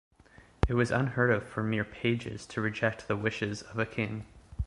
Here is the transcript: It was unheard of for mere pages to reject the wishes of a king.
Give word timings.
It 0.67 0.73
was 0.73 0.89
unheard 0.89 1.29
of 1.29 1.43
for 1.47 1.61
mere 1.61 1.83
pages 1.85 2.47
to 2.47 2.59
reject 2.59 3.07
the 3.07 3.15
wishes 3.15 3.61
of 3.61 3.77
a 3.77 3.85
king. 3.85 4.25